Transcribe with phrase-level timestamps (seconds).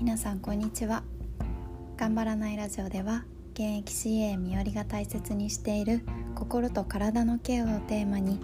[0.00, 1.02] 皆さんこんにちは。
[1.96, 6.02] 頑張らないラジオでは現役 CA みよりが大切にしている
[6.36, 8.38] 心と体のケアをテーマに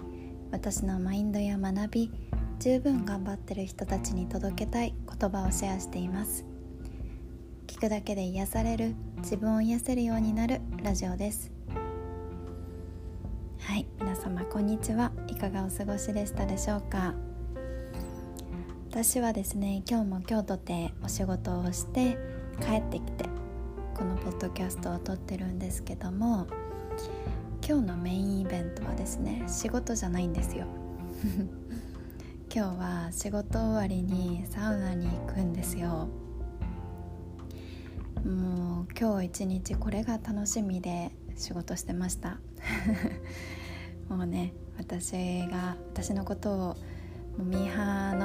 [0.51, 2.11] 私のマインドや学び
[2.59, 6.45] 十分頑張ってる人たちに届けたい言葉をシェアしています。
[7.67, 11.51] 聞くだけで癒される自分を癒せるようになるラジオです。
[13.59, 15.13] はい皆様こんにちは。
[15.29, 17.13] いかがお過ごしでしたでしょうか？
[18.95, 22.17] 私はですね今日も京都でお仕事をして
[22.61, 23.25] 帰ってきて
[23.93, 26.47] このポッドキャストを撮ってるんですけども
[27.61, 30.65] 今日のメインイベントはですね仕事じゃないんですよ。
[32.49, 36.07] 今日は仕事終わりにサウナに行くんですよ。
[38.23, 42.39] もう今日一日これが楽しみで仕事してました。
[44.07, 45.11] もうね私
[45.49, 46.77] が私のことを
[47.37, 48.24] ミーハーの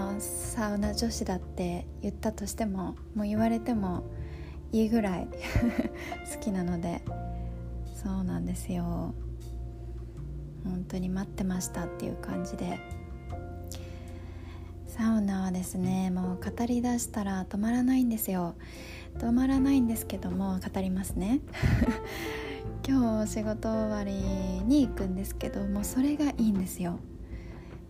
[0.50, 4.02] サウナ女子だって言ったとしてももう言われても
[4.73, 5.29] いいぐらい
[6.34, 7.02] 好きなので
[7.95, 9.15] そうなんですよ。
[10.65, 12.80] 本当に待ってましたっていう感じで。
[14.88, 18.56] サウナはですねもう語りだしたら止まらないんですよ。
[19.18, 21.40] 止まらないんですけども語りますね。
[22.87, 24.15] 今日仕事終わり
[24.66, 26.98] に行くんですけどもそれがいいんですよ。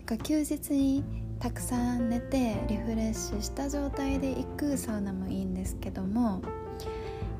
[0.04, 6.42] か休日にたくさん寝てリフレッシュした状態で行くサウナもいいんですけども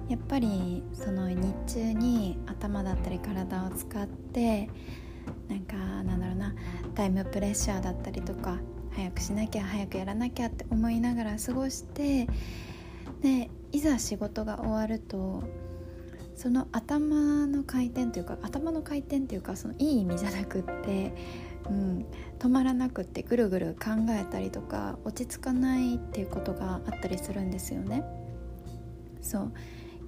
[0.08, 4.70] やっぱりその日中に頭だったり体を使って
[5.48, 6.54] なんかなんだろうな
[6.94, 8.58] タイムプレッシャーだったりとか
[8.92, 12.26] 早くしなきゃ早くやらなきゃって思いながら過ごして
[13.20, 15.42] でいざ仕事が終わると
[16.34, 21.12] その頭の回転というか頭の回転というかそのいい意味じゃなくって
[21.70, 22.06] うん、
[22.40, 28.02] 止まらなくってぐるぐる考えたりとか落ち着かないっていうことがあったりするんですよね。
[29.22, 29.52] そう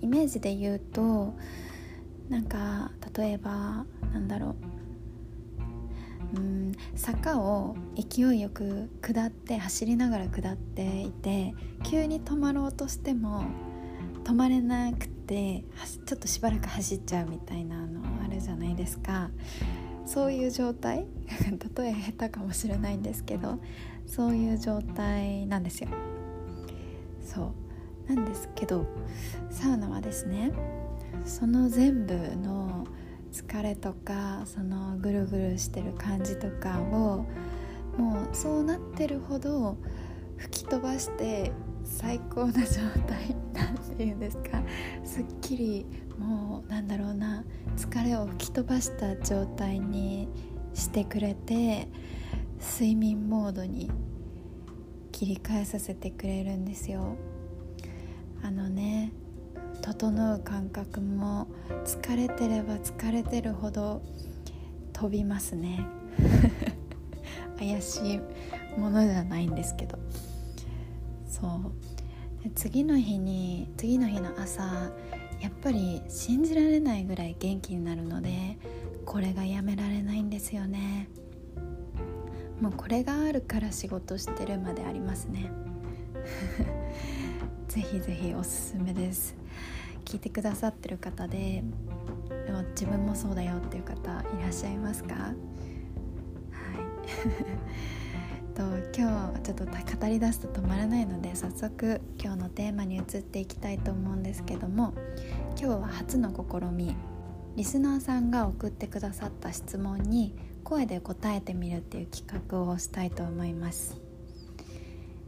[0.00, 1.34] イメージで言うと
[2.28, 4.56] なんか例えばなんだろ
[6.34, 13.44] ううん坂を勢いよく下って走りながら下っていて急に止まろうとしても
[14.24, 15.64] 止まれなくて
[16.06, 19.30] ちょっとしばらく走っちゃうみたいなのあるじゃないですか。
[20.06, 21.06] そういう状態？
[21.76, 23.58] 例え下手かもしれないんですけど
[24.06, 25.88] そういう状態なんですよ。
[27.24, 27.52] そ
[28.08, 28.14] う。
[28.14, 28.84] なんですけど
[29.50, 30.50] サウナはですね
[31.24, 32.84] その全部の
[33.32, 37.24] 疲れとかそのぐるぐるしてる感じとかを
[37.96, 39.76] もうそうなってるほど
[40.36, 41.52] 吹き飛ばして
[41.84, 44.62] 最高な状態なんていうんですか？
[45.04, 45.86] すっきり
[46.22, 47.44] もうなんだろうな
[47.76, 50.28] 疲れを吹き飛ばした状態に
[50.74, 51.88] してくれて
[52.60, 53.90] 睡眠モードに
[55.10, 57.16] 切り替えさせてくれるんですよ。
[58.42, 59.12] あのね
[59.82, 61.48] 整う感覚も
[61.84, 64.02] 疲れてれば疲れてるほど
[64.92, 65.86] 飛びますね。
[67.58, 68.20] 怪しい
[68.78, 69.98] ものじゃないんですけど。
[71.26, 72.50] そう。
[72.54, 74.90] 次の日に次の日の朝
[75.42, 78.56] やっぱり信じられないぐらい元気になるので
[79.04, 81.08] これがやめられないんですよね。
[82.60, 85.50] もうこれがあるから仕事してるまでありますね。
[87.66, 89.34] ぜひぜひおすすめです。
[90.04, 91.64] 聞いてくださってる方で
[92.46, 95.14] でも自分もそうだよっていう方いらっしゃいますか？
[95.14, 95.34] はい。
[98.52, 98.62] と
[98.94, 104.92] 今日ちょっと語り出すと止まらないので早速今日のテーマに移っていきたいと思うんですけども
[105.58, 106.94] 今日は初の試み
[107.56, 114.00] リスナーさんが送ってくださった質問に声で答えてみるっていう企画をしたいと思います。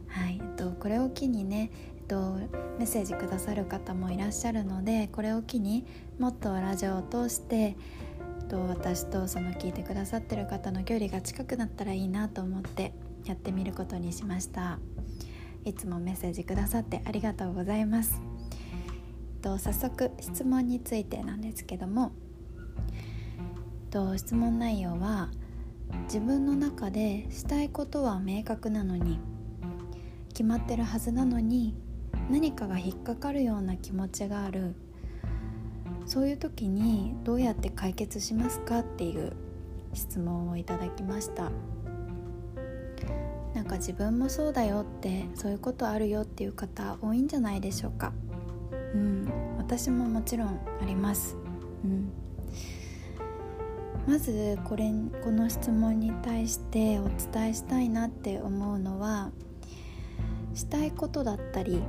[0.07, 2.37] はい、えっと、これを機にね、えっと、
[2.79, 5.85] メッセージくださる方もいらっしゃるのでこれを機に
[6.19, 7.75] もっとラジオを通して
[8.45, 12.93] と私とその聞いてくださってる方の距離が近くなったらいいなと思って
[13.25, 14.79] やってみることにしました。
[15.63, 18.21] いつもメッセージくださってありがとうございます。
[19.41, 22.11] と早速質問についてなんですけども
[23.91, 25.29] と質問内容は
[26.05, 29.19] 自分の中でしたいことは明確なのに
[30.29, 31.75] 決まってるはずなのに
[32.29, 34.75] 何かが引っかかるような気持ちがある。
[36.05, 39.33] そういう時にどうやって解決しますかっていう
[39.93, 41.51] 質問をいただきました。
[43.55, 48.11] なんか自分もそうだよってそういうことあるよっていう方多いんじゃないでしょうか。
[48.93, 49.31] うん。
[49.57, 51.37] 私ももちろんあります。
[51.85, 52.11] うん。
[54.05, 54.91] まずこれ
[55.23, 59.31] この質問に対してお伝えしたいなって思うのは
[60.53, 61.81] したいことだったり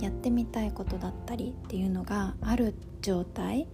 [0.00, 3.68] やってみたいことだったりっていうのがある状態。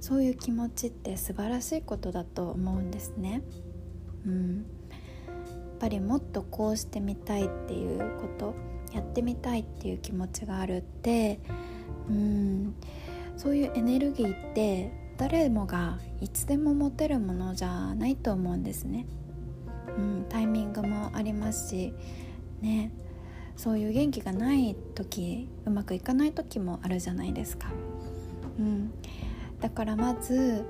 [0.00, 3.40] そういう気持ちって素晴らしいことだと思うんですね。
[4.26, 4.66] うん、
[5.84, 8.54] ぱりもっとこうしてみたいっていうこと
[8.94, 11.40] やってみたいっていう気持ちがあるって
[12.08, 12.74] うん
[13.36, 19.06] そういうエネルギーって誰もがいつでも持てるものじゃないと思うんですね。
[19.98, 21.92] うん、タイミングもありますし
[22.62, 22.90] ね
[23.56, 27.68] そういう元気がない時うまくいかない時もあるじゃないですか。
[28.58, 28.90] うん、
[29.60, 30.64] だからまず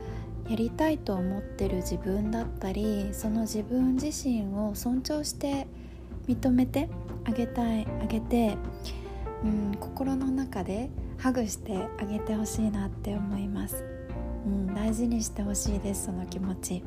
[0.49, 5.67] やりたいと思ってる自分だったりその自分自身を尊重して
[6.26, 6.88] 認めて
[7.25, 8.56] あげたいあげて、
[9.43, 13.85] うん、心の中でハグしてあげてほしいなって思います、
[14.46, 16.82] うん、大事にしてほしいですその気持ち。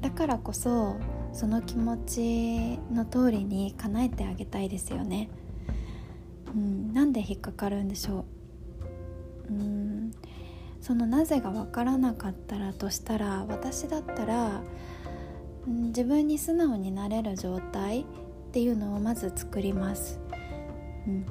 [0.00, 0.96] だからこそ
[1.32, 5.30] その気持ちの通りに叶えてあげたいですよね、
[6.54, 8.24] うん、なんで引っかかるんでしょ
[9.48, 9.52] う。
[9.52, 9.81] うん
[10.82, 14.62] そのなぜが分からなかったらとしたら私だったら、
[15.66, 18.04] 自分に素直になれる状態っ
[18.52, 20.20] ていうのをまず作ります、
[21.06, 21.26] うん、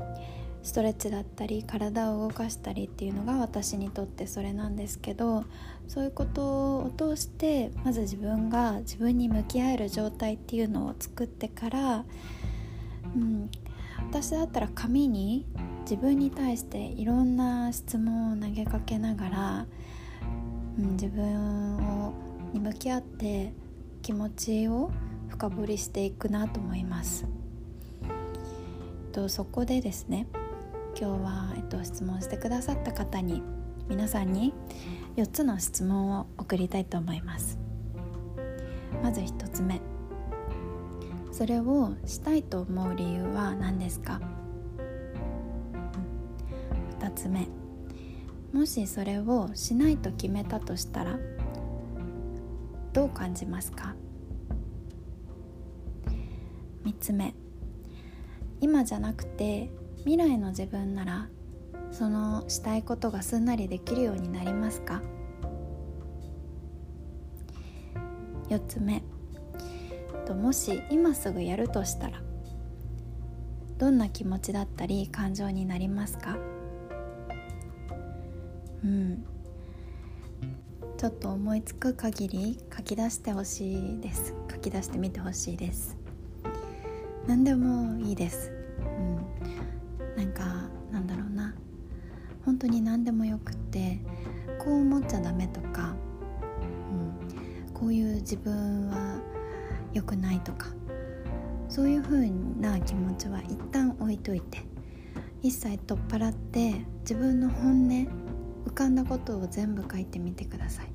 [0.63, 5.43] ストレッチだったり体を動かしたりっていうのが私にとってそれなんですけど
[5.87, 12.05] そういうことを通してまず自分が自分に向き合える状態っていうのを作ってから、
[13.13, 13.49] うん、
[14.09, 15.45] 私だったら紙に
[15.81, 19.65] 自分に対していろんな質問を投げかけながら、
[20.77, 21.77] うん、自分
[22.07, 22.13] を
[22.53, 23.53] に向き合って
[24.01, 24.91] 気持ちを
[25.29, 27.25] 深掘りしていくなと思います。
[29.11, 30.27] とそこでですね
[30.99, 33.41] 今日は、えっと、質問してくださった方に
[33.87, 34.53] 皆さんに
[35.17, 37.59] 4つの質問を送りたいと思います
[39.03, 39.81] まず1つ目
[41.41, 44.21] それをしたいと思う理由は何ですか、
[46.69, 47.47] うん、2つ目。
[48.53, 51.17] もしそれをしないと決めたとしたら
[52.93, 53.95] どう感じますか
[56.85, 57.33] ？3つ目。
[58.59, 59.71] 今じゃなくて
[60.01, 61.27] 未来の自分なら
[61.89, 65.01] そのしたいことがすんなりできるようになりますか
[68.47, 69.00] ？4つ目。
[70.31, 72.21] ともし今すぐやるとしたら
[73.77, 76.37] どんな気持ちだったり感情になりますか？
[78.85, 79.25] うん。
[80.97, 84.33] ちょっと思いつく限り書き出してほしいです。
[84.49, 85.97] 書き出してみてほしいです。
[87.27, 88.53] 何でもいいです。
[88.79, 89.17] うん。
[90.15, 91.55] なんかなんだろうな。
[92.45, 93.99] 本当に何でもよくって
[94.63, 95.95] こう思っちゃダメとか、
[96.91, 99.19] うん、こういう自分は
[99.93, 100.67] 良くないとか
[101.69, 102.29] そういう風
[102.59, 104.59] な気持ちは一旦置いといて
[105.41, 108.07] 一切取っ払って自分の本音
[108.65, 110.91] 浮かんだことを全部書いてみてください。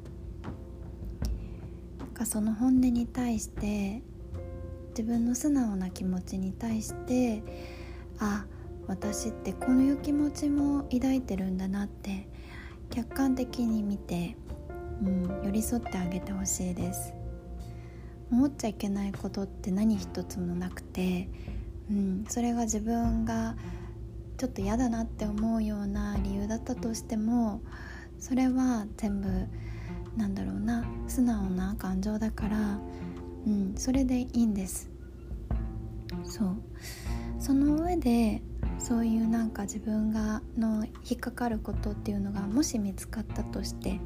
[2.26, 4.02] その本音に対して
[4.90, 7.42] 自分の素直な気持ちに対して
[8.18, 8.46] あ
[8.88, 12.28] 私ってこういう気持ちも抱いてるんだなって
[12.90, 14.36] 客観的に見て、
[15.02, 17.15] うん、寄り添ってあげてほしいです。
[18.30, 21.28] 思っちゃいけないことって何一つもなくて、
[21.90, 23.56] うん、それが自分が
[24.36, 27.62] ちょっと嫌だなって思うような理由だったとしても
[28.18, 29.28] それは全部
[30.16, 32.78] なんだろうな素直な感情だから、
[33.46, 34.90] うん、それでいいんです。
[36.24, 36.56] そう。
[37.38, 38.42] その上で
[38.78, 44.00] そういうなんか自分がの引っかかることっていうのがもし見つかったとして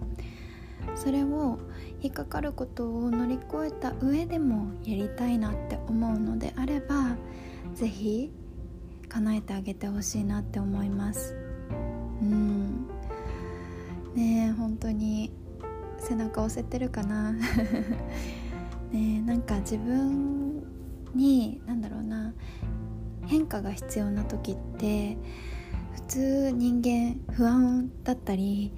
[0.95, 1.59] それを
[2.03, 7.17] 引っかかることを乗り越えた上でもやりたいなって思うのであれば
[7.75, 8.33] 是非
[9.09, 11.35] 叶えてあげてほしいなって思います。
[12.23, 12.87] うん。
[14.15, 15.33] ねえ本当に
[15.99, 17.33] 背中押せてるかな。
[18.93, 20.63] ねなんか自分
[21.15, 22.35] に何だろうな
[23.27, 25.17] 変化が必要な時って
[25.93, 28.73] 普通人間不安だったり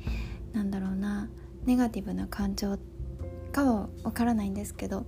[0.52, 1.30] なんだろうな
[1.64, 2.78] ネガティブな感情
[3.52, 5.04] かはわからないんですけど、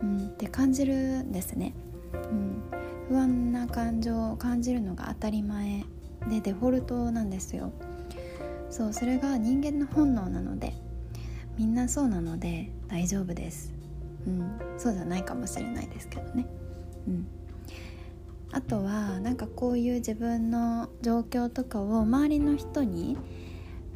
[0.00, 1.74] うん、って感じるんですね、
[2.12, 2.62] うん、
[3.08, 5.84] 不安な感情を感じるのが当たり前
[6.28, 7.72] でデフォルトなんですよ。
[8.70, 10.74] そうそれが人間の本能なので
[11.56, 13.72] みんなそうなので大丈夫です、
[14.26, 16.46] うん、そうじゃないかもしれないですけどね。
[17.06, 17.26] うん。
[18.50, 23.16] あとはなんかこういう自分の状況とかを周りの人に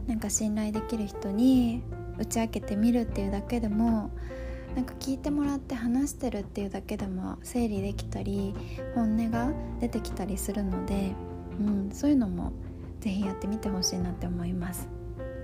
[0.07, 1.83] なんか信頼できる人に
[2.19, 4.11] 打ち明けてみるっていうだけでも
[4.75, 8.55] なんか聞いてもらって話してるっていうだけでも整理できたり
[8.95, 11.13] 本音が出てきたりするので、
[11.61, 12.53] うん、そういうのも
[13.01, 14.89] 是非やってみてほしいなって思います。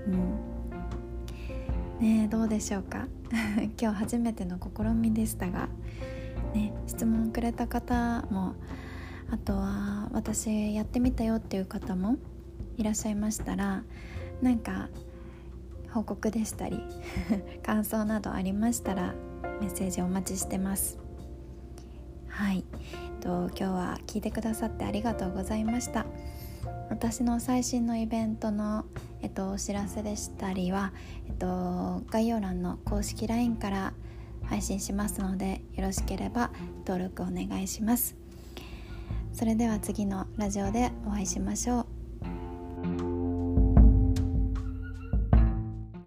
[0.07, 3.07] うん、ねどうでしょうか？
[3.79, 5.69] 今日初めての試みでしたが、
[6.55, 8.55] ね、質問くれた方も
[9.29, 12.15] あとは私やってみたよっていう方も
[12.77, 13.83] いらっしゃいましたら
[14.41, 14.89] なんか
[15.91, 16.81] 報告でしたり
[17.63, 19.13] 感想などありましたら
[19.61, 20.97] メッセージお待ちしてます。
[22.27, 26.05] はい、えっと、今日は聞いてくださってありがとうございました。
[26.89, 28.85] 私の最新のイベントの、
[29.21, 30.93] えっと、お知らせでしたりは、
[31.27, 33.93] えっと、概要欄の公式 LINE から
[34.45, 36.51] 配信しますのでよろしければ
[36.87, 38.15] 登録お願いします。
[39.33, 41.88] それでは次のラジオでお会いしましょう。